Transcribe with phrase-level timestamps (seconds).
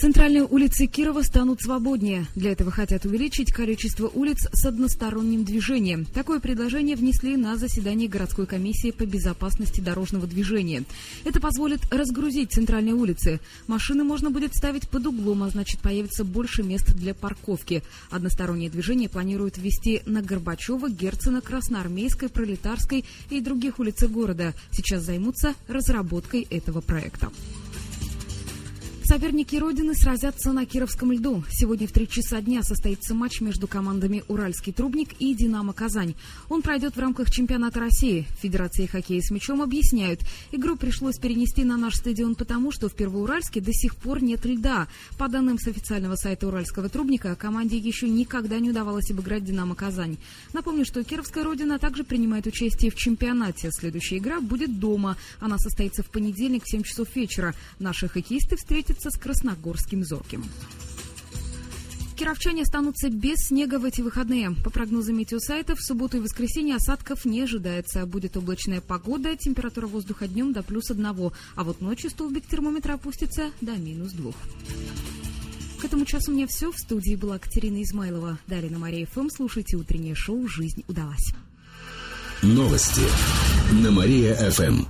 [0.00, 2.24] Центральные улицы Кирова станут свободнее.
[2.34, 6.06] Для этого хотят увеличить количество улиц с односторонним движением.
[6.06, 10.84] Такое предложение внесли на заседание городской комиссии по безопасности дорожного движения.
[11.26, 13.40] Это позволит разгрузить центральные улицы.
[13.66, 17.82] Машины можно будет ставить под углом, а значит появится больше мест для парковки.
[18.08, 24.54] Одностороннее движение планируют ввести на Горбачева, Герцена, Красноармейской, Пролетарской и других улицах города.
[24.70, 27.30] Сейчас займутся разработкой этого проекта.
[29.10, 31.42] Соперники Родины сразятся на Кировском льду.
[31.50, 36.14] Сегодня в три часа дня состоится матч между командами «Уральский трубник» и «Динамо Казань».
[36.48, 38.28] Он пройдет в рамках чемпионата России.
[38.40, 40.20] Федерации хоккея с мячом объясняют,
[40.52, 44.86] игру пришлось перенести на наш стадион потому, что в Первоуральске до сих пор нет льда.
[45.18, 50.18] По данным с официального сайта «Уральского трубника», команде еще никогда не удавалось обыграть «Динамо Казань».
[50.52, 53.70] Напомню, что Кировская Родина также принимает участие в чемпионате.
[53.72, 55.16] Следующая игра будет дома.
[55.40, 57.56] Она состоится в понедельник в 7 часов вечера.
[57.80, 60.44] Наши хоккеисты встретятся с Красногорским Зорким.
[62.20, 64.50] Кировчане останутся без снега в эти выходные.
[64.62, 68.04] По прогнозам метеосайтов, в субботу и воскресенье осадков не ожидается.
[68.04, 73.52] Будет облачная погода, температура воздуха днем до плюс одного, а вот ночью столбик термометра опустится
[73.62, 74.34] до минус двух.
[75.80, 76.70] К этому часу у меня все.
[76.70, 78.38] В студии была Катерина Измайлова.
[78.46, 81.32] Далее на Мария ФМ слушайте утреннее шоу «Жизнь удалась».
[82.42, 83.02] Новости
[83.82, 84.84] на Мария-ФМ.